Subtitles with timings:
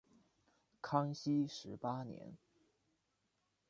[0.81, 2.35] 康熙十八年。